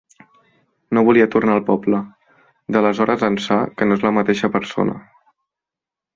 No 0.97 1.03
volia 1.09 1.27
tornar 1.35 1.53
al 1.57 1.61
poble. 1.67 1.99
D'aleshores 2.77 3.27
ençà 3.29 3.59
que 3.77 3.91
no 3.91 4.01
és 4.01 4.09
la 4.09 4.15
mateixa 4.19 4.53
persona. 4.59 4.99